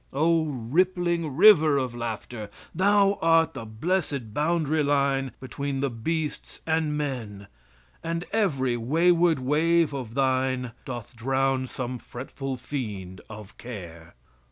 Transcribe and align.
O, 0.13 0.45
rippling 0.45 1.37
river 1.37 1.77
of 1.77 1.93
laughter, 1.93 2.49
thou 2.73 3.19
art 3.21 3.53
the 3.53 3.65
blessed 3.65 4.33
boundary 4.33 4.81
line 4.81 5.31
between 5.39 5.79
the 5.79 5.91
beasts 5.91 6.59
and 6.65 6.97
men, 6.97 7.45
and 8.03 8.25
every 8.31 8.75
wayward 8.75 9.37
wave 9.37 9.93
of 9.93 10.15
thine 10.15 10.71
doth 10.85 11.15
drown 11.15 11.67
some 11.67 11.99
fretful 11.99 12.57
fiend 12.57 13.21
of 13.29 13.55
care. 13.59 14.15